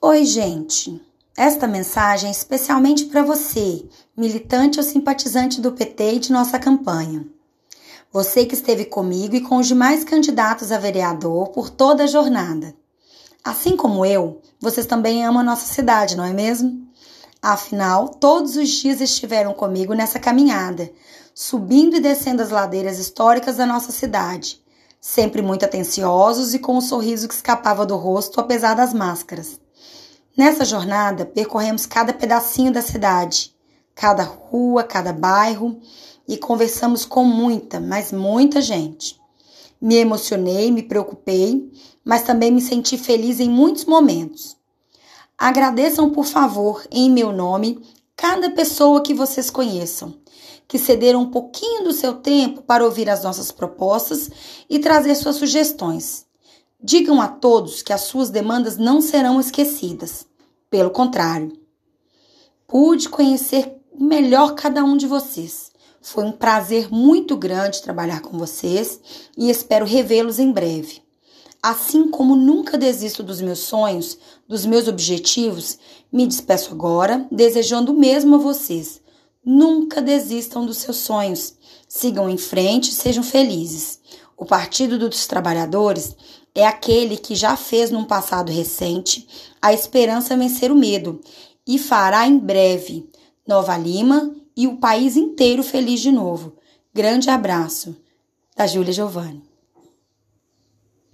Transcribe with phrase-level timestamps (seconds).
[0.00, 1.02] Oi, gente.
[1.36, 3.84] Esta mensagem é especialmente para você,
[4.16, 7.26] militante ou simpatizante do PT e de nossa campanha.
[8.12, 12.76] Você que esteve comigo e com os demais candidatos a vereador por toda a jornada.
[13.42, 16.86] Assim como eu, vocês também amam a nossa cidade, não é mesmo?
[17.42, 20.92] Afinal, todos os dias estiveram comigo nessa caminhada,
[21.34, 24.62] subindo e descendo as ladeiras históricas da nossa cidade,
[25.00, 29.58] sempre muito atenciosos e com um sorriso que escapava do rosto apesar das máscaras.
[30.38, 33.52] Nessa jornada, percorremos cada pedacinho da cidade,
[33.92, 35.80] cada rua, cada bairro
[36.28, 39.20] e conversamos com muita, mas muita gente.
[39.80, 41.68] Me emocionei, me preocupei,
[42.04, 44.56] mas também me senti feliz em muitos momentos.
[45.36, 47.82] Agradeçam, por favor, em meu nome,
[48.14, 50.14] cada pessoa que vocês conheçam,
[50.68, 54.30] que cederam um pouquinho do seu tempo para ouvir as nossas propostas
[54.70, 56.27] e trazer suas sugestões.
[56.80, 60.24] Digam a todos que as suas demandas não serão esquecidas.
[60.70, 61.52] Pelo contrário,
[62.68, 65.72] pude conhecer melhor cada um de vocês.
[66.00, 69.00] Foi um prazer muito grande trabalhar com vocês
[69.36, 71.02] e espero revê-los em breve.
[71.60, 75.78] Assim como nunca desisto dos meus sonhos, dos meus objetivos,
[76.12, 79.00] me despeço agora, desejando o mesmo a vocês.
[79.44, 81.54] Nunca desistam dos seus sonhos.
[81.88, 83.97] Sigam em frente e sejam felizes.
[84.38, 86.16] O Partido dos Trabalhadores
[86.54, 89.26] é aquele que já fez num passado recente
[89.60, 91.20] a esperança vencer o medo
[91.66, 93.10] e fará em breve
[93.44, 96.52] Nova Lima e o país inteiro feliz de novo.
[96.94, 97.96] Grande abraço
[98.56, 99.47] da Júlia Giovanni.